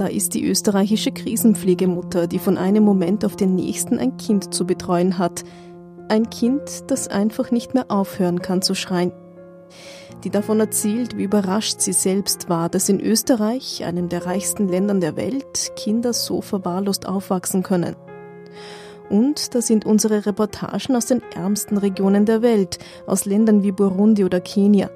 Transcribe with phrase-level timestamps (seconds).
[0.00, 4.64] Da ist die österreichische Krisenpflegemutter, die von einem Moment auf den nächsten ein Kind zu
[4.64, 5.44] betreuen hat.
[6.08, 9.12] Ein Kind, das einfach nicht mehr aufhören kann zu schreien.
[10.24, 15.02] Die davon erzählt, wie überrascht sie selbst war, dass in Österreich, einem der reichsten Ländern
[15.02, 17.94] der Welt, Kinder so verwahrlost aufwachsen können.
[19.10, 24.24] Und da sind unsere Reportagen aus den ärmsten Regionen der Welt, aus Ländern wie Burundi
[24.24, 24.88] oder Kenia.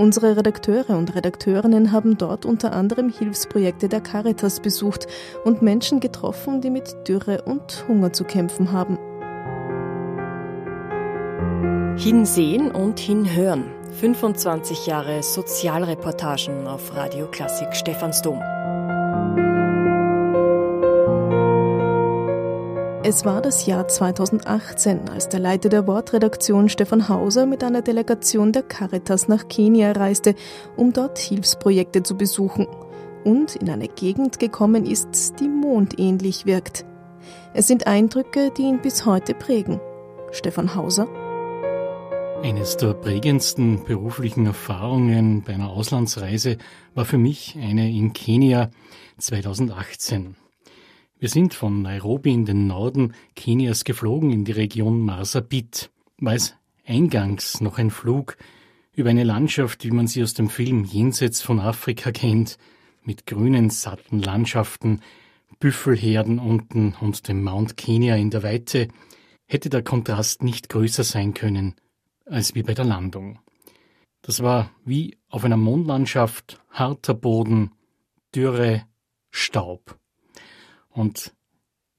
[0.00, 5.06] Unsere Redakteure und Redakteurinnen haben dort unter anderem Hilfsprojekte der Caritas besucht
[5.44, 8.96] und Menschen getroffen, die mit Dürre und Hunger zu kämpfen haben.
[11.98, 13.64] Hinsehen und hinhören.
[14.00, 18.40] 25 Jahre Sozialreportagen auf Radio Klassik Stephansdom.
[23.02, 28.52] Es war das Jahr 2018, als der Leiter der Wortredaktion Stefan Hauser mit einer Delegation
[28.52, 30.34] der Caritas nach Kenia reiste,
[30.76, 32.66] um dort Hilfsprojekte zu besuchen
[33.24, 36.84] und in eine Gegend gekommen ist, die mondähnlich wirkt.
[37.54, 39.80] Es sind Eindrücke, die ihn bis heute prägen.
[40.30, 41.08] Stefan Hauser.
[42.42, 46.58] Eines der prägendsten beruflichen Erfahrungen bei einer Auslandsreise
[46.94, 48.70] war für mich eine in Kenia
[49.16, 50.36] 2018.
[51.20, 55.90] Wir sind von Nairobi in den Norden Kenias geflogen in die Region Marsabit.
[56.16, 56.54] War es
[56.86, 58.38] eingangs noch ein Flug
[58.94, 62.56] über eine Landschaft, wie man sie aus dem Film Jenseits von Afrika kennt,
[63.02, 65.02] mit grünen, satten Landschaften,
[65.58, 68.88] Büffelherden unten und dem Mount Kenya in der Weite,
[69.46, 71.74] hätte der Kontrast nicht größer sein können
[72.24, 73.40] als wie bei der Landung.
[74.22, 77.72] Das war wie auf einer Mondlandschaft harter Boden,
[78.34, 78.86] Dürre,
[79.30, 79.99] Staub.
[80.90, 81.32] Und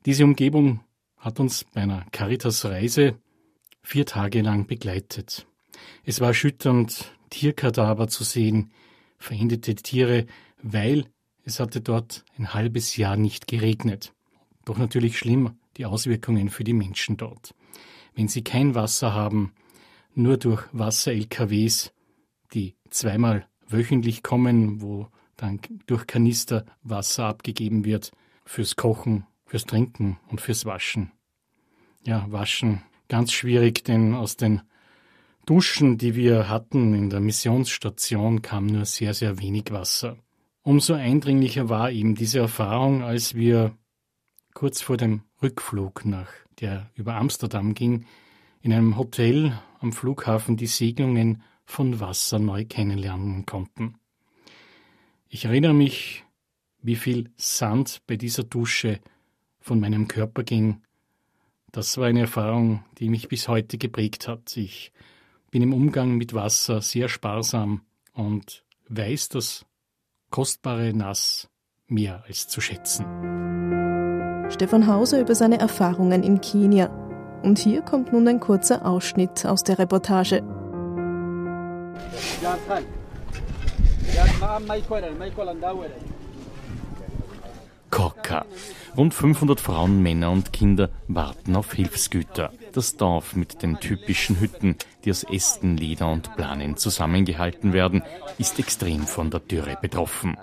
[0.05, 0.81] diese Umgebung
[1.17, 3.19] hat uns bei einer Caritas-Reise
[3.83, 5.47] vier Tage lang begleitet.
[6.03, 8.71] Es war erschütternd, Tierkadaver zu sehen,
[9.17, 10.25] verendete Tiere,
[10.61, 11.05] weil
[11.43, 14.13] es hatte dort ein halbes Jahr nicht geregnet.
[14.65, 17.55] Doch natürlich schlimm die Auswirkungen für die Menschen dort.
[18.13, 19.53] Wenn sie kein Wasser haben,
[20.13, 21.93] nur durch Wasser-LKWs,
[22.53, 28.11] die zweimal wöchentlich kommen, wo dann durch Kanister Wasser abgegeben wird,
[28.51, 31.13] fürs Kochen, fürs Trinken und fürs Waschen.
[32.05, 34.61] Ja, Waschen ganz schwierig, denn aus den
[35.45, 40.17] Duschen, die wir hatten in der Missionsstation, kam nur sehr, sehr wenig Wasser.
[40.63, 43.75] Umso eindringlicher war eben diese Erfahrung, als wir
[44.53, 48.05] kurz vor dem Rückflug nach, der über Amsterdam ging,
[48.61, 53.95] in einem Hotel am Flughafen die Segnungen von Wasser neu kennenlernen konnten.
[55.29, 56.25] Ich erinnere mich
[56.81, 58.99] wie viel Sand bei dieser Dusche
[59.59, 60.81] von meinem Körper ging.
[61.71, 64.57] Das war eine Erfahrung, die mich bis heute geprägt hat.
[64.57, 64.91] Ich
[65.51, 67.81] bin im Umgang mit Wasser sehr sparsam
[68.13, 69.65] und weiß das
[70.29, 71.49] kostbare Nass
[71.87, 73.05] mehr als zu schätzen.
[74.49, 76.89] Stefan Hauser über seine Erfahrungen in Kenia.
[77.43, 80.43] Und hier kommt nun ein kurzer Ausschnitt aus der Reportage.
[82.41, 82.57] Ja,
[87.91, 88.45] Korka.
[88.97, 92.51] Rund 500 Frauen, Männer und Kinder warten auf Hilfsgüter.
[92.73, 98.01] Das Dorf mit den typischen Hütten, die aus Ästen, Leder und Planen zusammengehalten werden,
[98.37, 100.37] ist extrem von der Dürre betroffen.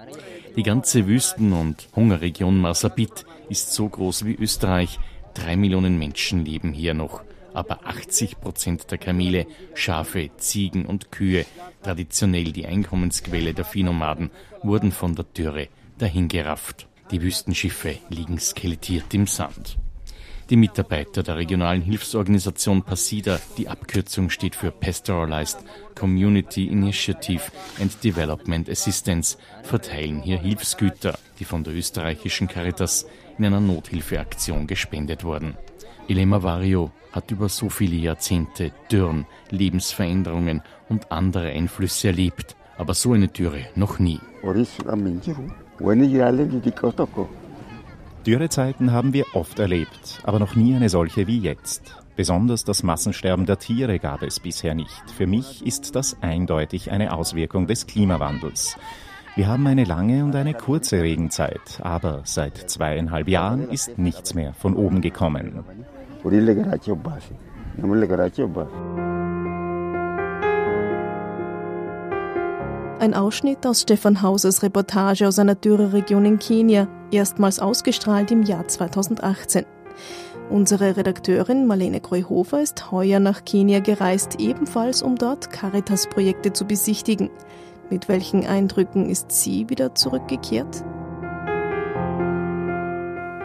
[0.57, 4.99] Die ganze Wüsten- und Hungerregion Marsabit ist so groß wie Österreich.
[5.35, 7.23] Drei Millionen Menschen leben hier noch.
[7.55, 11.47] Aber 80 Prozent der Kamele, Schafe, Ziegen und Kühe,
[11.83, 14.31] traditionell die Einkommensquelle der Viehnomaden,
[14.63, 16.88] wurden von der Dürre dahingerafft.
[17.11, 19.79] Die Wüstenschiffe liegen skelettiert im Sand.
[20.51, 25.59] Die Mitarbeiter der regionalen Hilfsorganisation PASIDA, die Abkürzung steht für Pastoralized
[25.95, 27.43] Community Initiative
[27.81, 35.23] and Development Assistance, verteilen hier Hilfsgüter, die von der österreichischen Caritas in einer Nothilfeaktion gespendet
[35.23, 35.55] wurden.
[36.09, 43.13] Elema Vario hat über so viele Jahrzehnte Dürren, Lebensveränderungen und andere Einflüsse erlebt, aber so
[43.13, 44.19] eine Dürre noch nie.
[48.27, 51.95] Dürrezeiten haben wir oft erlebt, aber noch nie eine solche wie jetzt.
[52.17, 55.11] Besonders das Massensterben der Tiere gab es bisher nicht.
[55.17, 58.77] Für mich ist das eindeutig eine Auswirkung des Klimawandels.
[59.37, 64.53] Wir haben eine lange und eine kurze Regenzeit, aber seit zweieinhalb Jahren ist nichts mehr
[64.53, 65.65] von oben gekommen.
[72.99, 78.67] Ein Ausschnitt aus Stefan Hausers Reportage aus einer Dürreregion in Kenia, erstmals ausgestrahlt im Jahr
[78.67, 79.65] 2018.
[80.51, 87.31] Unsere Redakteurin Marlene Kreuhofer ist heuer nach Kenia gereist, ebenfalls um dort Caritas-Projekte zu besichtigen.
[87.89, 90.85] Mit welchen Eindrücken ist sie wieder zurückgekehrt?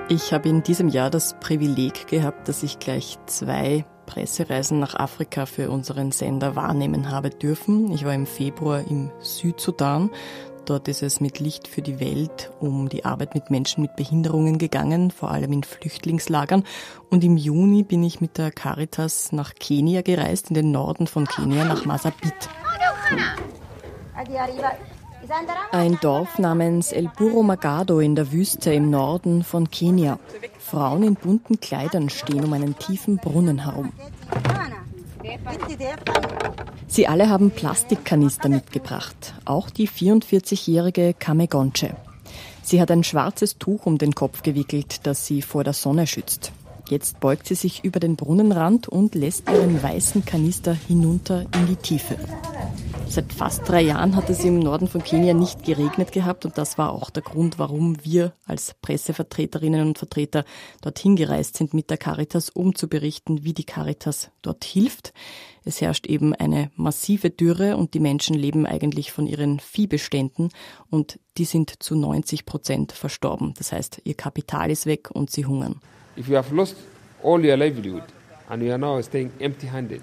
[0.10, 5.46] Ich habe in diesem Jahr das Privileg gehabt, dass ich gleich zwei Pressereisen nach Afrika
[5.46, 7.92] für unseren Sender wahrnehmen habe dürfen.
[7.92, 10.10] Ich war im Februar im Südsudan.
[10.66, 14.58] Dort ist es mit Licht für die Welt um die Arbeit mit Menschen mit Behinderungen
[14.58, 16.64] gegangen, vor allem in Flüchtlingslagern.
[17.10, 21.26] Und im Juni bin ich mit der Caritas nach Kenia gereist, in den Norden von
[21.26, 22.50] Kenia, nach Masabit.
[25.72, 30.20] Ein Dorf namens El Burro Magado in der Wüste im Norden von Kenia.
[30.60, 33.92] Frauen in bunten Kleidern stehen um einen tiefen Brunnen herum.
[36.88, 41.96] Sie alle haben Plastikkanister mitgebracht, auch die 44-jährige Kamegonche.
[42.62, 46.52] Sie hat ein schwarzes Tuch um den Kopf gewickelt, das sie vor der Sonne schützt.
[46.90, 51.76] Jetzt beugt sie sich über den Brunnenrand und lässt ihren weißen Kanister hinunter in die
[51.78, 52.18] Tiefe.
[53.08, 56.78] Seit fast drei Jahren hat es im Norden von Kenia nicht geregnet gehabt und das
[56.78, 60.46] war auch der Grund, warum wir als Pressevertreterinnen und Vertreter
[60.82, 65.14] dorthin gereist sind mit der Caritas, um zu berichten, wie die Caritas dort hilft.
[65.64, 70.50] Es herrscht eben eine massive Dürre und die Menschen leben eigentlich von ihren Viehbeständen
[70.90, 73.54] und die sind zu 90 Prozent verstorben.
[73.58, 75.80] Das heißt, ihr Kapital ist weg und sie hungern.
[76.18, 76.78] If you have lost
[77.24, 78.04] all your livelihood
[78.50, 80.02] and you are now staying empty-handed,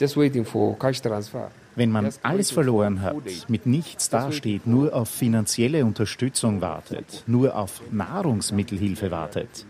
[0.00, 1.50] just waiting for cash transfer.
[1.78, 3.14] Wenn man alles verloren hat,
[3.46, 9.64] mit nichts dasteht, nur auf finanzielle Unterstützung wartet, nur auf Nahrungsmittelhilfe wartet,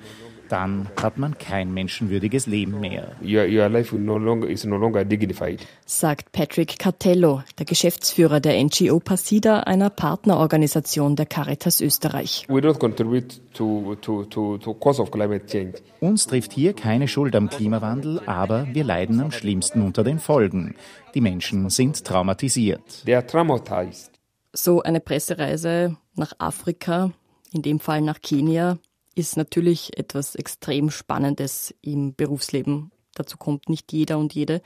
[0.49, 3.13] dann hat man kein menschenwürdiges Leben mehr.
[3.23, 5.67] Your, your life no longer, is no longer dignified.
[5.87, 12.47] Sagt Patrick Cartello, der Geschäftsführer der NGO Pasida, einer Partnerorganisation der Caritas Österreich.
[12.49, 15.75] We don't contribute to, to, to, to cause of climate change.
[16.01, 20.75] Uns trifft hier keine Schuld am Klimawandel, aber wir leiden am schlimmsten unter den Folgen.
[21.15, 23.05] Die Menschen sind traumatisiert.
[23.05, 24.13] They are traumatized.
[24.53, 27.13] So eine Pressereise nach Afrika,
[27.53, 28.79] in dem Fall nach Kenia,
[29.19, 32.93] ist natürlich etwas extrem Spannendes im Berufsleben.
[33.15, 34.63] Dazu kommt nicht jeder und jede.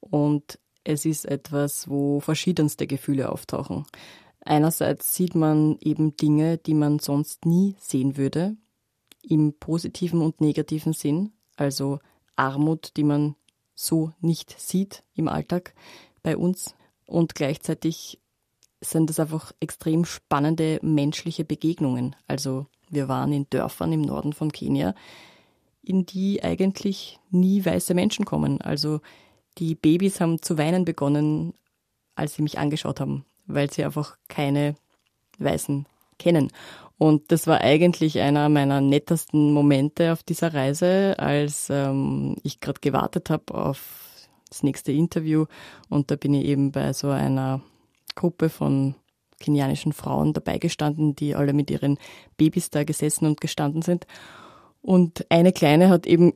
[0.00, 3.86] Und es ist etwas, wo verschiedenste Gefühle auftauchen.
[4.40, 8.56] Einerseits sieht man eben Dinge, die man sonst nie sehen würde,
[9.22, 11.98] im positiven und negativen Sinn, also
[12.36, 13.34] Armut, die man
[13.74, 15.74] so nicht sieht im Alltag
[16.22, 16.74] bei uns.
[17.04, 18.20] Und gleichzeitig
[18.80, 22.16] sind es einfach extrem spannende menschliche Begegnungen.
[22.26, 24.94] Also wir waren in Dörfern im Norden von Kenia,
[25.82, 28.60] in die eigentlich nie weiße Menschen kommen.
[28.60, 29.00] Also
[29.58, 31.54] die Babys haben zu weinen begonnen,
[32.14, 34.74] als sie mich angeschaut haben, weil sie einfach keine
[35.38, 35.86] Weißen
[36.18, 36.50] kennen.
[36.98, 42.80] Und das war eigentlich einer meiner nettesten Momente auf dieser Reise, als ähm, ich gerade
[42.80, 44.08] gewartet habe auf
[44.48, 45.46] das nächste Interview.
[45.88, 47.60] Und da bin ich eben bei so einer
[48.16, 48.96] Gruppe von
[49.40, 51.98] kenianischen Frauen dabei gestanden, die alle mit ihren
[52.36, 54.06] Babys da gesessen und gestanden sind.
[54.82, 56.32] Und eine Kleine hat eben,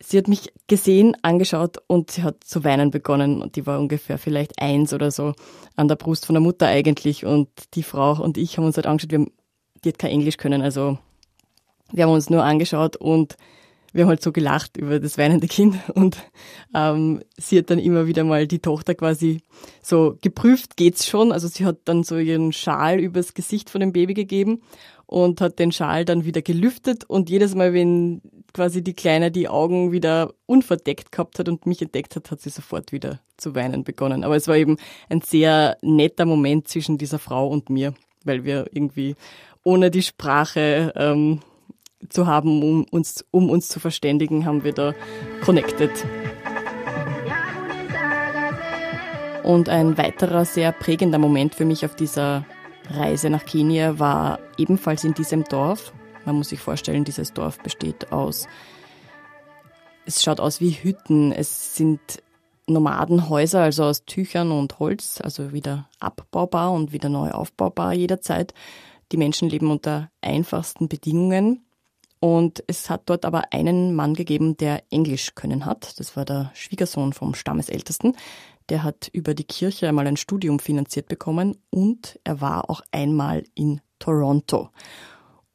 [0.00, 3.42] sie hat mich gesehen, angeschaut und sie hat zu weinen begonnen.
[3.42, 5.34] Und die war ungefähr vielleicht eins oder so
[5.76, 7.24] an der Brust von der Mutter eigentlich.
[7.24, 9.26] Und die Frau und ich haben uns halt angeschaut, wir
[9.84, 10.98] die hat kein Englisch können, also
[11.92, 13.36] wir haben uns nur angeschaut und
[13.92, 16.18] wir haben halt so gelacht über das weinende Kind und
[16.74, 19.42] ähm, sie hat dann immer wieder mal die Tochter quasi
[19.82, 21.32] so geprüft, geht's schon.
[21.32, 24.62] Also sie hat dann so ihren Schal übers Gesicht von dem Baby gegeben
[25.06, 28.22] und hat den Schal dann wieder gelüftet und jedes Mal, wenn
[28.54, 32.50] quasi die Kleine die Augen wieder unverdeckt gehabt hat und mich entdeckt hat, hat sie
[32.50, 34.24] sofort wieder zu weinen begonnen.
[34.24, 37.94] Aber es war eben ein sehr netter Moment zwischen dieser Frau und mir,
[38.24, 39.14] weil wir irgendwie
[39.64, 41.40] ohne die Sprache ähm,
[42.08, 44.94] zu haben, um uns, um uns zu verständigen, haben wir da
[45.44, 45.90] connected.
[49.42, 52.44] Und ein weiterer sehr prägender Moment für mich auf dieser
[52.88, 55.92] Reise nach Kenia war ebenfalls in diesem Dorf.
[56.24, 58.46] Man muss sich vorstellen, dieses Dorf besteht aus,
[60.04, 61.32] es schaut aus wie Hütten.
[61.32, 62.00] Es sind
[62.66, 68.54] Nomadenhäuser, also aus Tüchern und Holz, also wieder abbaubar und wieder neu aufbaubar jederzeit.
[69.12, 71.64] Die Menschen leben unter einfachsten Bedingungen.
[72.22, 75.98] Und es hat dort aber einen Mann gegeben, der Englisch können hat.
[75.98, 78.16] Das war der Schwiegersohn vom Stammesältesten.
[78.68, 83.42] Der hat über die Kirche einmal ein Studium finanziert bekommen und er war auch einmal
[83.56, 84.70] in Toronto.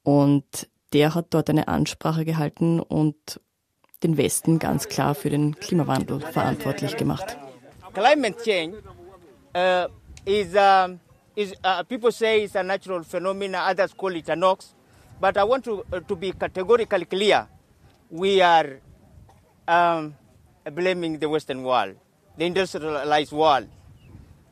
[0.03, 3.39] Und der hat dort eine Ansprache gehalten und
[4.03, 7.37] den Westen ganz klar für den Klimawandel verantwortlich gemacht.
[7.93, 8.77] Climate change
[9.55, 9.87] uh,
[10.25, 10.97] is, uh,
[11.33, 14.73] is uh, people say it's a natural phenomenon, others call it a nox.
[15.19, 17.47] But I want to, uh, to be categorically clear.
[18.09, 18.79] We are
[19.67, 20.15] um,
[20.73, 21.95] blaming the Western world,
[22.37, 23.67] the industrialized world,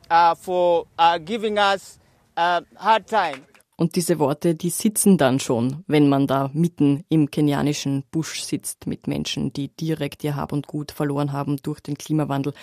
[0.09, 1.99] uh, for uh, giving us
[2.35, 3.45] a hard time.
[3.77, 8.87] Und diese Worte, die sitzen dann schon, wenn man da mitten im kenianischen Busch sitzt
[8.87, 12.53] mit Menschen, die direkt ihr Hab und Gut verloren haben durch den Klimawandel.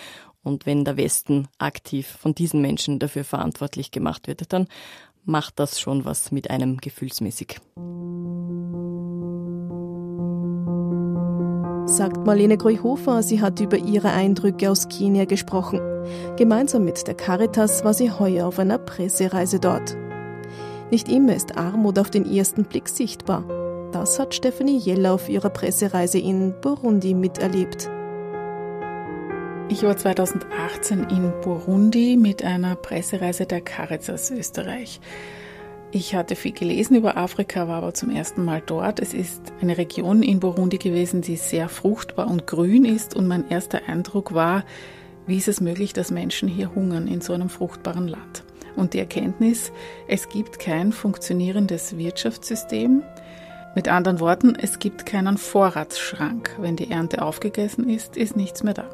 [0.42, 4.68] Und wenn der Westen aktiv von diesen Menschen dafür verantwortlich gemacht wird, dann
[5.24, 7.60] macht das schon was mit einem gefühlsmäßig.
[11.86, 15.80] Sagt Marlene Greuhofer, sie hat über ihre Eindrücke aus Kenia gesprochen.
[16.36, 19.96] Gemeinsam mit der Caritas war sie heuer auf einer Pressereise dort.
[20.90, 23.44] Nicht immer ist Armut auf den ersten Blick sichtbar.
[23.92, 27.90] Das hat Stephanie Jeller auf ihrer Pressereise in Burundi miterlebt.
[29.72, 35.00] Ich war 2018 in Burundi mit einer Pressereise der Caritas Österreich.
[35.92, 39.00] Ich hatte viel gelesen über Afrika, war aber zum ersten Mal dort.
[39.00, 43.48] Es ist eine Region in Burundi gewesen, die sehr fruchtbar und grün ist und mein
[43.48, 44.66] erster Eindruck war,
[45.26, 48.44] wie ist es möglich, dass Menschen hier hungern in so einem fruchtbaren Land?
[48.76, 49.72] Und die Erkenntnis,
[50.06, 53.02] es gibt kein funktionierendes Wirtschaftssystem.
[53.74, 56.56] Mit anderen Worten, es gibt keinen Vorratsschrank.
[56.60, 58.84] Wenn die Ernte aufgegessen ist, ist nichts mehr da.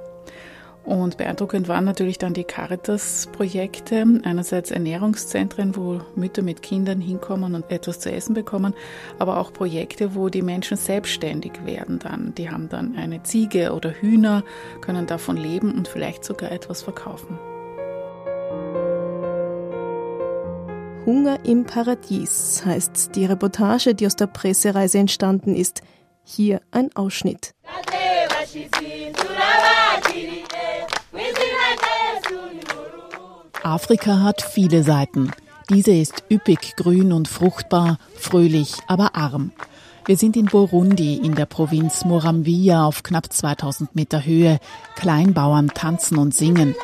[0.88, 4.06] Und beeindruckend waren natürlich dann die Caritas-Projekte.
[4.24, 8.72] Einerseits Ernährungszentren, wo Mütter mit Kindern hinkommen und etwas zu essen bekommen,
[9.18, 12.34] aber auch Projekte, wo die Menschen selbstständig werden dann.
[12.36, 14.44] Die haben dann eine Ziege oder Hühner,
[14.80, 17.38] können davon leben und vielleicht sogar etwas verkaufen.
[21.04, 25.82] Hunger im Paradies heißt die Reportage, die aus der Pressereise entstanden ist.
[26.24, 27.52] Hier ein Ausschnitt.
[33.62, 35.30] Afrika hat viele Seiten.
[35.70, 39.52] Diese ist üppig grün und fruchtbar, fröhlich, aber arm.
[40.06, 44.58] Wir sind in Burundi in der Provinz Moramvia auf knapp 2000 Meter Höhe.
[44.96, 46.74] Kleinbauern tanzen und singen.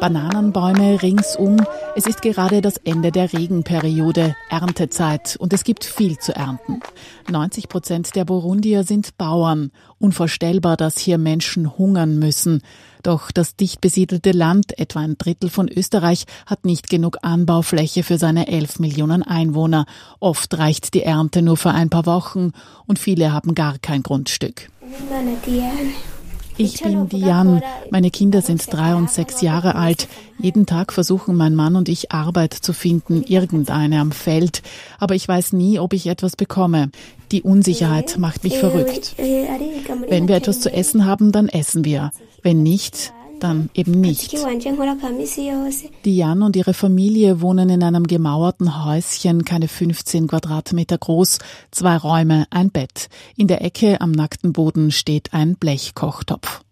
[0.00, 1.58] Bananenbäume ringsum.
[1.94, 6.80] Es ist gerade das Ende der Regenperiode, Erntezeit und es gibt viel zu ernten.
[7.30, 9.70] 90 Prozent der Burundier sind Bauern.
[9.98, 12.62] Unvorstellbar, dass hier Menschen hungern müssen.
[13.02, 18.16] Doch das dicht besiedelte Land, etwa ein Drittel von Österreich, hat nicht genug Anbaufläche für
[18.16, 19.84] seine 11 Millionen Einwohner.
[20.18, 22.52] Oft reicht die Ernte nur für ein paar Wochen
[22.86, 24.70] und viele haben gar kein Grundstück.
[26.60, 27.62] Ich bin Diane.
[27.90, 30.08] Meine Kinder sind drei und sechs Jahre alt.
[30.38, 34.62] Jeden Tag versuchen mein Mann und ich Arbeit zu finden, irgendeine am Feld.
[34.98, 36.90] Aber ich weiß nie, ob ich etwas bekomme.
[37.32, 39.14] Die Unsicherheit macht mich verrückt.
[39.16, 42.10] Wenn wir etwas zu essen haben, dann essen wir.
[42.42, 44.32] Wenn nicht, dann eben nicht.
[46.04, 51.38] Diane und ihre Familie wohnen in einem gemauerten Häuschen, keine 15 Quadratmeter groß,
[51.70, 53.08] zwei Räume, ein Bett.
[53.36, 56.62] In der Ecke am nackten Boden steht ein Blechkochtopf.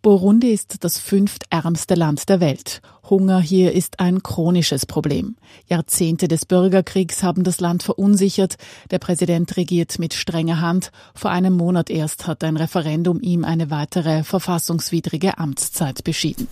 [0.00, 2.82] Burundi ist das fünftärmste Land der Welt.
[3.10, 5.34] Hunger hier ist ein chronisches Problem.
[5.66, 8.56] Jahrzehnte des Bürgerkriegs haben das Land verunsichert.
[8.92, 10.92] Der Präsident regiert mit strenger Hand.
[11.14, 16.46] Vor einem Monat erst hat ein Referendum ihm eine weitere verfassungswidrige Amtszeit beschieden.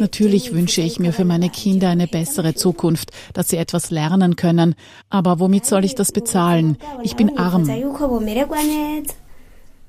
[0.00, 4.76] Natürlich wünsche ich mir für meine Kinder eine bessere Zukunft, dass sie etwas lernen können.
[5.10, 6.76] Aber womit soll ich das bezahlen?
[7.02, 7.68] Ich bin arm.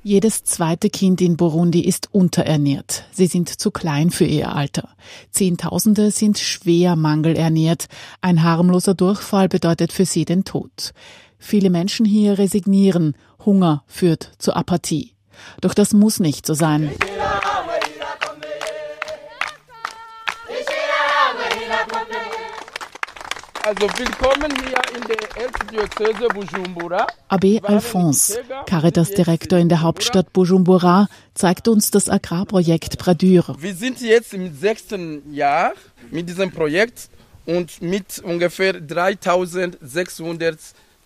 [0.08, 3.06] Jedes zweite Kind in Burundi ist unterernährt.
[3.12, 4.90] Sie sind zu klein für ihr Alter.
[5.32, 7.88] Zehntausende sind schwer mangelernährt.
[8.22, 10.94] Ein harmloser Durchfall bedeutet für sie den Tod.
[11.40, 13.16] Viele Menschen hier resignieren.
[13.48, 15.14] Hunger führt zur Apathie.
[15.62, 16.92] Doch das muss nicht so sein.
[23.66, 27.08] Also willkommen hier in der Erzdiözese Bujumbura.
[27.30, 33.56] Abbé Alphonse, Caritas-Direktor in der Hauptstadt Bujumbura, zeigt uns das Agrarprojekt Pradure.
[33.60, 35.74] Wir sind jetzt im sechsten Jahr
[36.12, 37.10] mit diesem Projekt
[37.48, 40.60] und mit ungefähr 3600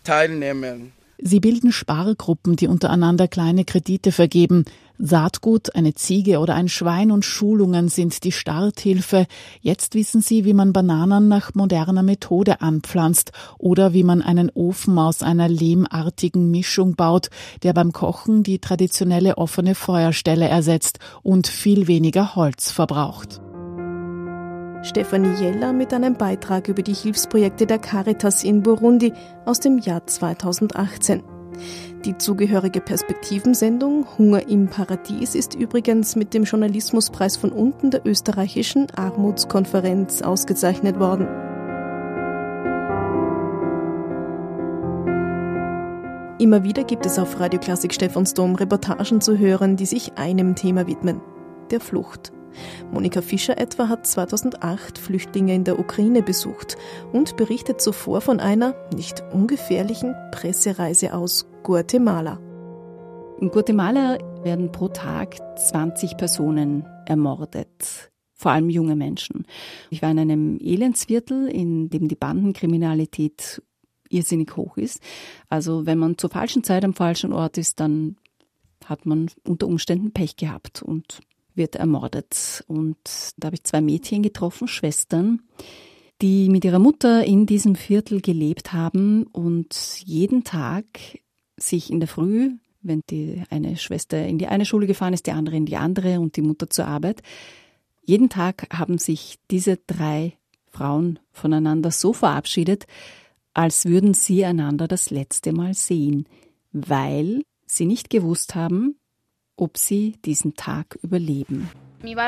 [0.03, 0.91] Teilnehmern.
[1.17, 4.65] Sie bilden Spargruppen, die untereinander kleine Kredite vergeben.
[5.01, 9.27] Saatgut, eine Ziege oder ein Schwein und Schulungen sind die Starthilfe.
[9.61, 14.99] Jetzt wissen sie, wie man Bananen nach moderner Methode anpflanzt oder wie man einen Ofen
[14.99, 17.29] aus einer lehmartigen Mischung baut,
[17.63, 23.39] der beim Kochen die traditionelle offene Feuerstelle ersetzt und viel weniger Holz verbraucht.
[24.81, 29.13] Stefanie Jeller mit einem Beitrag über die Hilfsprojekte der Caritas in Burundi
[29.45, 31.38] aus dem Jahr 2018.
[32.05, 38.87] Die zugehörige Perspektivensendung Hunger im Paradies ist übrigens mit dem Journalismuspreis von unten der österreichischen
[38.95, 41.27] Armutskonferenz ausgezeichnet worden.
[46.39, 50.87] Immer wieder gibt es auf Radio Klassik Stephansdom Reportagen zu hören, die sich einem Thema
[50.87, 51.19] widmen,
[51.69, 52.31] der Flucht.
[52.91, 56.77] Monika Fischer etwa hat 2008 Flüchtlinge in der Ukraine besucht
[57.11, 62.39] und berichtet zuvor von einer nicht ungefährlichen Pressereise aus Guatemala.
[63.39, 69.45] In Guatemala werden pro Tag 20 Personen ermordet, vor allem junge Menschen.
[69.89, 73.61] Ich war in einem Elendsviertel, in dem die Bandenkriminalität
[74.09, 75.01] irrsinnig hoch ist.
[75.49, 78.15] Also wenn man zur falschen Zeit am falschen Ort ist, dann
[78.85, 81.19] hat man unter Umständen Pech gehabt und
[81.55, 82.63] wird ermordet.
[82.67, 82.97] Und
[83.37, 85.41] da habe ich zwei Mädchen getroffen, Schwestern,
[86.21, 90.85] die mit ihrer Mutter in diesem Viertel gelebt haben und jeden Tag
[91.59, 92.51] sich in der Früh,
[92.81, 96.19] wenn die eine Schwester in die eine Schule gefahren ist, die andere in die andere
[96.19, 97.21] und die Mutter zur Arbeit,
[98.03, 100.33] jeden Tag haben sich diese drei
[100.71, 102.87] Frauen voneinander so verabschiedet,
[103.53, 106.25] als würden sie einander das letzte Mal sehen,
[106.71, 108.95] weil sie nicht gewusst haben,
[109.55, 111.69] ob sie diesen Tag überleben.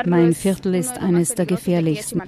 [0.06, 2.22] Mein Viertel ist eines der gefährlichsten.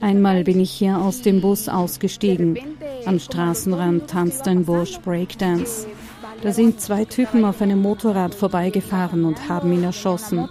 [0.00, 2.58] Einmal bin ich hier aus dem Bus ausgestiegen.
[3.04, 5.86] Am Straßenrand tanzt ein Bursch Breakdance.
[6.42, 10.48] Da sind zwei Typen auf einem Motorrad vorbeigefahren und haben ihn erschossen.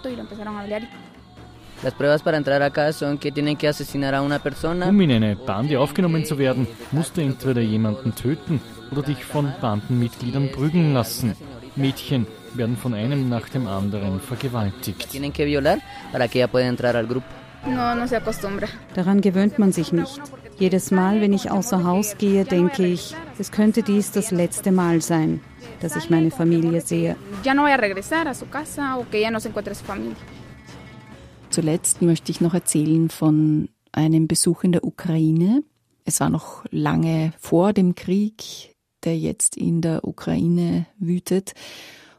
[4.88, 8.60] Um in eine Bande aufgenommen zu werden, musst du entweder jemanden töten
[8.92, 11.34] oder dich von Bandenmitgliedern prügeln lassen.
[11.74, 15.08] Mädchen werden von einem nach dem anderen vergewaltigt.
[18.94, 20.20] Daran gewöhnt man sich nicht.
[20.58, 25.00] Jedes Mal, wenn ich außer Haus gehe, denke ich, es könnte dies das letzte Mal
[25.00, 25.40] sein,
[25.80, 27.16] dass ich meine Familie sehe.
[31.50, 35.62] Zuletzt möchte ich noch erzählen von einem Besuch in der Ukraine.
[36.04, 41.54] Es war noch lange vor dem Krieg, der jetzt in der Ukraine wütet.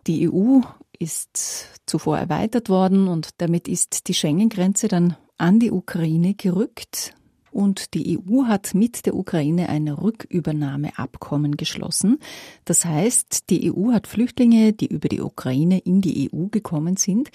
[0.07, 0.61] Die EU
[0.99, 7.13] ist zuvor erweitert worden und damit ist die Schengen-Grenze dann an die Ukraine gerückt.
[7.51, 12.19] Und die EU hat mit der Ukraine ein Rückübernahmeabkommen geschlossen.
[12.63, 17.29] Das heißt, die EU hat Flüchtlinge, die über die Ukraine in die EU gekommen sind,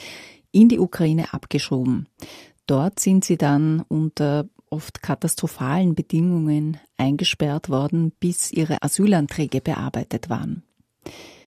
[0.52, 2.08] in die Ukraine abgeschoben.
[2.66, 10.62] Dort sind sie dann unter oft katastrophalen Bedingungen eingesperrt worden, bis ihre Asylanträge bearbeitet waren.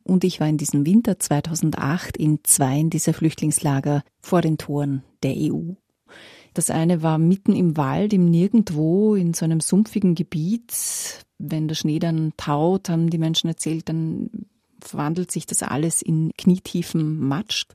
[0.04, 5.34] Und ich war in diesem Winter 2008 in zwei dieser Flüchtlingslager vor den Toren der
[5.36, 5.74] EU.
[6.54, 11.26] Das eine war mitten im Wald, im Nirgendwo, in so einem sumpfigen Gebiet.
[11.38, 14.30] Wenn der Schnee dann taut, haben die Menschen erzählt, dann
[14.82, 17.66] verwandelt sich das alles in knietiefen Matsch.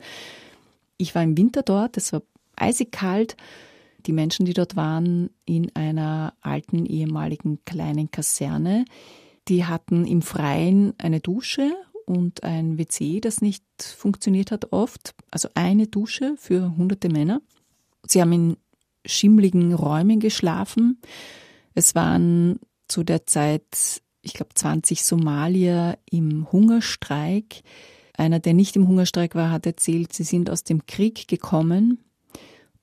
[0.99, 2.23] Ich war im Winter dort, es war
[2.57, 3.37] eisig kalt.
[4.07, 8.85] Die Menschen, die dort waren, in einer alten ehemaligen kleinen Kaserne,
[9.49, 11.73] die hatten im Freien eine Dusche
[12.05, 15.15] und ein WC, das nicht funktioniert hat oft.
[15.31, 17.41] Also eine Dusche für hunderte Männer.
[18.07, 18.57] Sie haben in
[19.07, 21.01] schimmligen Räumen geschlafen.
[21.75, 27.62] Es waren zu der Zeit, ich glaube, 20 Somalier im Hungerstreik.
[28.16, 31.99] Einer, der nicht im Hungerstreik war, hat erzählt, sie sind aus dem Krieg gekommen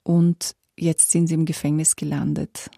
[0.04, 2.70] und jetzt sind sie im Gefängnis gelandet.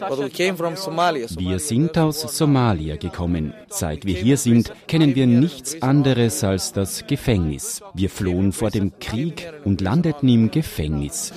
[0.00, 3.54] Wir sind aus Somalia gekommen.
[3.68, 7.82] Seit wir hier sind, kennen wir nichts anderes als das Gefängnis.
[7.94, 11.32] Wir flohen vor dem Krieg und landeten im Gefängnis.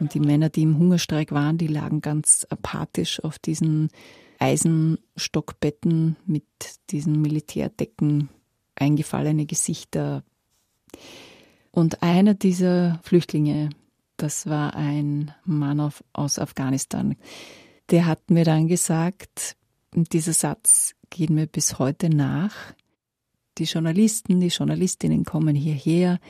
[0.00, 3.90] Und die Männer, die im Hungerstreik waren, die lagen ganz apathisch auf diesen
[4.38, 6.44] Eisenstockbetten mit
[6.90, 8.30] diesen Militärdecken,
[8.74, 10.24] eingefallene Gesichter.
[11.70, 13.70] Und einer dieser Flüchtlinge,
[14.22, 17.16] das war ein Mann auf, aus Afghanistan,
[17.90, 19.56] der hat mir dann gesagt,
[19.94, 22.54] dieser Satz geht mir bis heute nach,
[23.58, 26.20] die Journalisten, die Journalistinnen kommen hierher,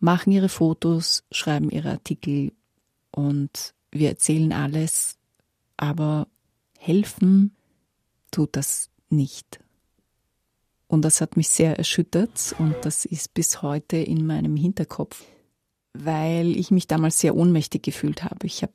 [0.00, 2.52] machen ihre Fotos, schreiben ihre Artikel
[3.10, 5.18] und wir erzählen alles,
[5.76, 6.26] aber
[6.78, 7.54] helfen
[8.30, 9.60] tut das nicht.
[10.86, 15.24] Und das hat mich sehr erschüttert und das ist bis heute in meinem Hinterkopf,
[15.94, 18.46] weil ich mich damals sehr ohnmächtig gefühlt habe.
[18.46, 18.72] Ich habe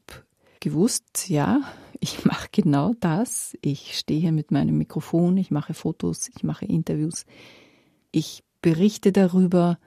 [0.59, 1.61] gewusst, ja,
[1.99, 3.55] ich mache genau das.
[3.61, 7.25] Ich stehe hier mit meinem Mikrofon, ich mache Fotos, ich mache Interviews,
[8.11, 9.77] ich berichte darüber,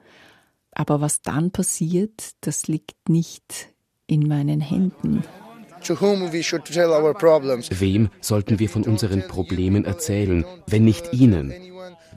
[0.71, 3.69] aber was dann passiert, das liegt nicht
[4.07, 5.23] in meinen Händen.
[7.79, 11.53] Wem sollten wir von unseren Problemen erzählen, wenn nicht Ihnen?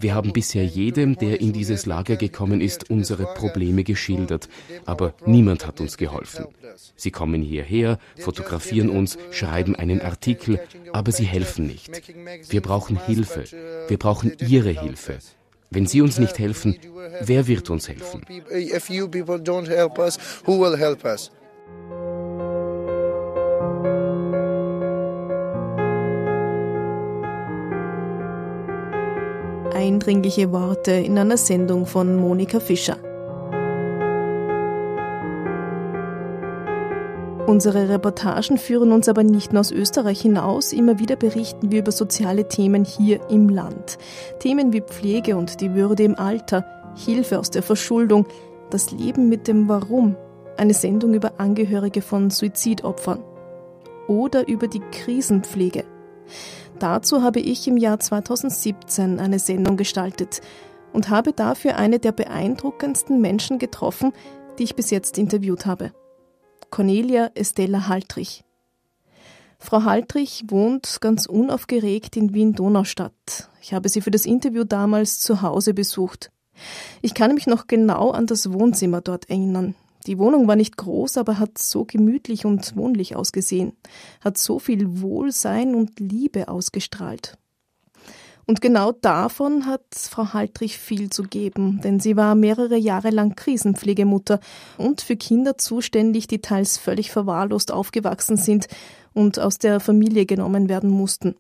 [0.01, 4.49] Wir haben bisher jedem, der in dieses Lager gekommen ist, unsere Probleme geschildert,
[4.85, 6.47] aber niemand hat uns geholfen.
[6.97, 10.61] Sie kommen hierher, fotografieren uns, schreiben einen Artikel,
[10.93, 11.91] aber sie helfen nicht.
[12.51, 13.45] Wir brauchen Hilfe.
[13.89, 15.19] Wir brauchen Ihre Hilfe.
[15.71, 16.77] Wenn Sie uns nicht helfen,
[17.21, 18.23] wer wird uns helfen?
[29.77, 32.97] Eindringliche Worte in einer Sendung von Monika Fischer.
[37.47, 41.93] Unsere Reportagen führen uns aber nicht nur aus Österreich hinaus, immer wieder berichten wir über
[41.93, 43.99] soziale Themen hier im Land.
[44.39, 48.25] Themen wie Pflege und die Würde im Alter, Hilfe aus der Verschuldung,
[48.71, 50.17] das Leben mit dem Warum,
[50.57, 53.23] eine Sendung über Angehörige von Suizidopfern
[54.09, 55.85] oder über die Krisenpflege.
[56.79, 60.41] Dazu habe ich im Jahr 2017 eine Sendung gestaltet
[60.93, 64.13] und habe dafür eine der beeindruckendsten Menschen getroffen,
[64.59, 65.93] die ich bis jetzt interviewt habe.
[66.71, 68.45] Cornelia Estella Haltrich.
[69.59, 73.49] Frau Haltrich wohnt ganz unaufgeregt in Wien-Donaustadt.
[73.63, 76.31] Ich habe sie für das Interview damals zu Hause besucht.
[77.01, 79.75] Ich kann mich noch genau an das Wohnzimmer dort erinnern.
[80.07, 83.73] Die Wohnung war nicht groß, aber hat so gemütlich und wohnlich ausgesehen,
[84.21, 87.37] hat so viel Wohlsein und Liebe ausgestrahlt.
[88.49, 93.35] Und genau davon hat Frau Haltrich viel zu geben, denn sie war mehrere Jahre lang
[93.35, 94.39] Krisenpflegemutter
[94.79, 98.69] und für Kinder zuständig, die teils völlig verwahrlost aufgewachsen sind
[99.13, 101.35] und aus der Familie genommen werden mussten.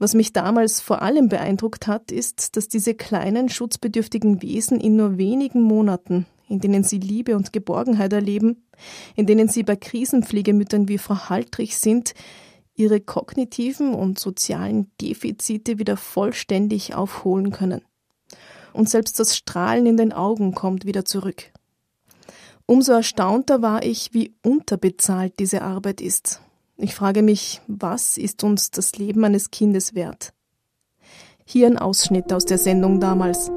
[0.00, 5.18] Was mich damals vor allem beeindruckt hat, ist, dass diese kleinen schutzbedürftigen Wesen in nur
[5.18, 8.62] wenigen Monaten, in denen sie Liebe und Geborgenheit erleben,
[9.16, 12.12] in denen sie bei Krisenpflegemüttern wie Frau Haltrich sind,
[12.74, 17.82] ihre kognitiven und sozialen Defizite wieder vollständig aufholen können.
[18.74, 21.52] Und selbst das Strahlen in den Augen kommt wieder zurück.
[22.66, 26.40] Umso erstaunter war ich, wie unterbezahlt diese Arbeit ist.
[26.76, 30.32] Ich frage mich, was ist uns das Leben eines Kindes wert?
[31.44, 33.50] Hier ein Ausschnitt aus der Sendung damals.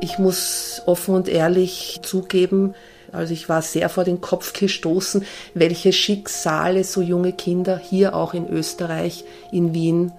[0.00, 2.74] Ich muss offen und ehrlich zugeben,
[3.12, 8.34] also ich war sehr vor den Kopf gestoßen, welche Schicksale so junge Kinder hier auch
[8.34, 10.12] in Österreich, in Wien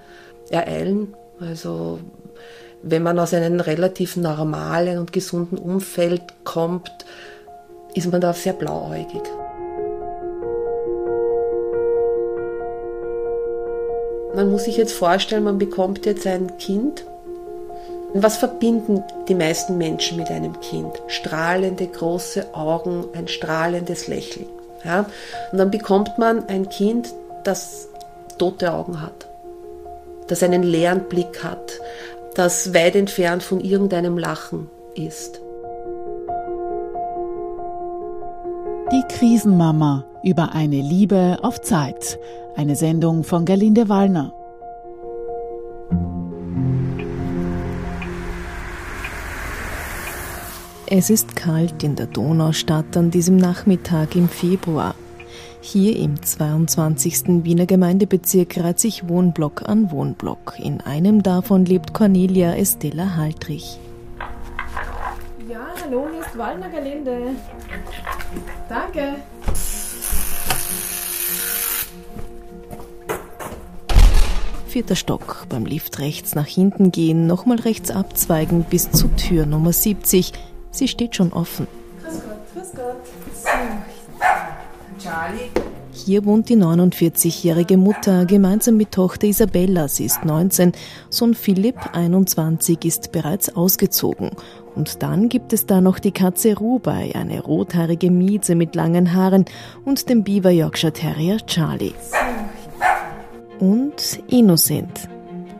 [0.49, 1.15] ereilen.
[1.39, 1.99] Also
[2.83, 6.91] wenn man aus einem relativ normalen und gesunden Umfeld kommt,
[7.93, 9.21] ist man da sehr blauäugig.
[14.35, 17.05] Man muss sich jetzt vorstellen, man bekommt jetzt ein Kind
[18.13, 21.01] was verbinden die meisten Menschen mit einem Kind?
[21.07, 24.47] Strahlende große Augen, ein strahlendes Lächeln.
[24.83, 25.05] Ja?
[25.51, 27.87] Und dann bekommt man ein Kind, das
[28.37, 29.27] tote Augen hat,
[30.27, 31.79] das einen leeren Blick hat,
[32.35, 35.41] das weit entfernt von irgendeinem Lachen ist.
[38.91, 42.19] Die Krisenmama über eine Liebe auf Zeit.
[42.55, 44.33] Eine Sendung von Gerlinde Wallner.
[50.93, 54.93] Es ist kalt in der Donaustadt an diesem Nachmittag im Februar.
[55.61, 57.45] Hier im 22.
[57.45, 60.55] Wiener Gemeindebezirk reiht sich Wohnblock an Wohnblock.
[60.59, 63.79] In einem davon lebt Cornelia Estella Haltrich.
[65.47, 67.35] Ja, hallo, hier ist Wallner Gelände.
[68.67, 69.15] Danke.
[74.67, 79.71] Vierter Stock, beim Lift rechts nach hinten gehen, nochmal rechts abzweigen bis zur Tür Nummer
[79.71, 80.33] 70.
[80.71, 81.67] Sie steht schon offen.
[82.03, 82.95] Grüß Gott, grüß Gott.
[83.33, 83.49] So.
[85.01, 85.49] Charlie.
[85.93, 90.71] Hier wohnt die 49-jährige Mutter gemeinsam mit Tochter Isabella, sie ist 19,
[91.09, 94.31] Sohn Philipp, 21, ist bereits ausgezogen.
[94.73, 99.45] Und dann gibt es da noch die Katze Rubai, eine rothaarige Mieze mit langen Haaren
[99.83, 101.93] und den Beaver Yorkshire Terrier Charlie.
[103.59, 105.09] Und Innocent,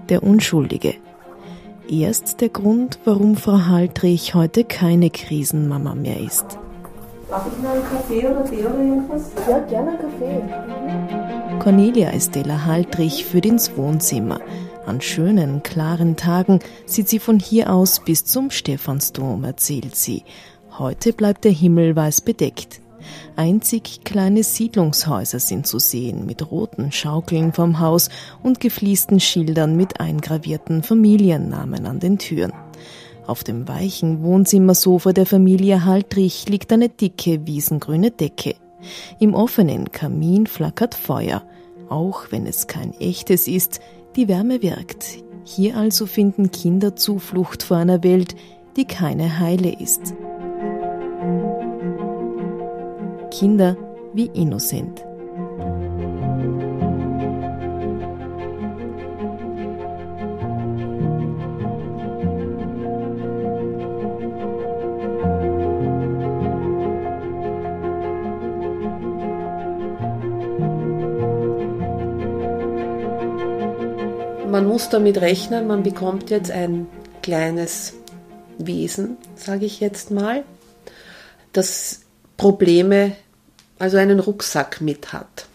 [0.10, 0.96] der Unschuldige.
[1.90, 6.58] Erst der Grund, warum Frau Haltrich heute keine Krisenmama mehr ist.
[7.30, 9.32] Darf ich noch einen Kaffee oder Tee oder irgendwas?
[9.50, 11.60] Ja, gerne einen Kaffee.
[11.60, 14.42] Cornelia Estella Haltrich führt ins Wohnzimmer.
[14.86, 20.24] An schönen, klaren Tagen sieht sie von hier aus bis zum Stephansdom, erzählt sie.
[20.78, 22.81] Heute bleibt der Himmel weiß bedeckt.
[23.36, 28.10] Einzig kleine Siedlungshäuser sind zu sehen, mit roten Schaukeln vom Haus
[28.44, 32.54] und gefliesten Schildern mit eingravierten Familiennamen an den Türen.
[33.28, 38.56] Auf dem weichen Wohnzimmersofa der Familie Haltrich liegt eine dicke wiesengrüne Decke.
[39.20, 41.44] Im offenen Kamin flackert Feuer.
[41.90, 43.80] Auch wenn es kein echtes ist,
[44.16, 45.24] die Wärme wirkt.
[45.44, 48.36] Hier also finden Kinder Zuflucht vor einer Welt,
[48.76, 50.14] die keine heile ist.
[53.32, 53.76] Kinder
[54.14, 55.04] wie Innocent.
[74.52, 76.88] Man muss damit rechnen, man bekommt jetzt ein
[77.24, 77.94] kleines
[78.58, 80.44] Wesen, sage ich jetzt mal,
[81.54, 82.01] das
[82.42, 83.12] Probleme,
[83.78, 85.46] also einen Rucksack mit hat.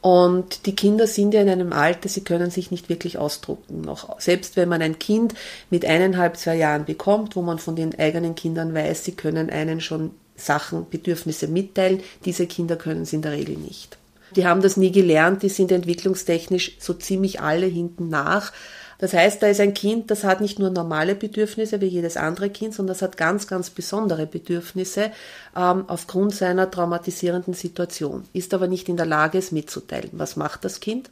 [0.00, 4.18] Und die Kinder sind ja in einem Alter, sie können sich nicht wirklich ausdrucken noch.
[4.18, 5.34] Selbst wenn man ein Kind
[5.68, 9.82] mit eineinhalb, zwei Jahren bekommt, wo man von den eigenen Kindern weiß, sie können einen
[9.82, 13.98] schon Sachen, Bedürfnisse mitteilen, diese Kinder können es in der Regel nicht.
[14.34, 18.52] Die haben das nie gelernt, die sind entwicklungstechnisch so ziemlich alle hinten nach.
[18.98, 22.50] Das heißt, da ist ein Kind, das hat nicht nur normale Bedürfnisse wie jedes andere
[22.50, 25.12] Kind, sondern das hat ganz, ganz besondere Bedürfnisse
[25.54, 30.10] ähm, aufgrund seiner traumatisierenden Situation, ist aber nicht in der Lage, es mitzuteilen.
[30.12, 31.10] Was macht das Kind?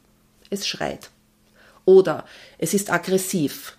[0.51, 1.11] Es schreit.
[1.85, 2.25] Oder
[2.59, 3.77] es ist aggressiv.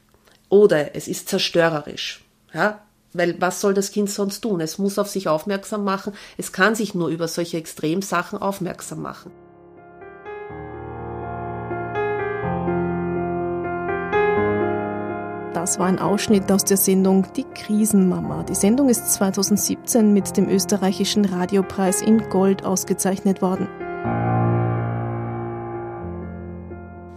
[0.50, 2.24] Oder es ist zerstörerisch.
[2.54, 2.82] Ja,
[3.13, 4.62] weil was soll das Kind sonst tun?
[4.62, 6.13] Es muss auf sich aufmerksam machen.
[6.38, 9.32] Es kann sich nur über solche Extremsachen aufmerksam machen.
[15.65, 18.43] Das war ein Ausschnitt aus der Sendung Die Krisenmama.
[18.43, 23.67] Die Sendung ist 2017 mit dem österreichischen Radiopreis in Gold ausgezeichnet worden.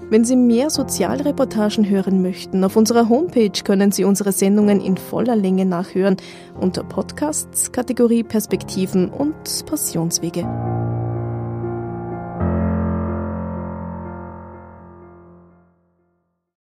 [0.09, 5.37] Wenn Sie mehr Sozialreportagen hören möchten, auf unserer Homepage können Sie unsere Sendungen in voller
[5.37, 6.17] Länge nachhören
[6.59, 10.88] unter Podcasts, Kategorie Perspektiven und Passionswege.